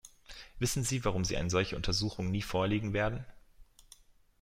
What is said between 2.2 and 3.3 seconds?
nie vorlegen werden?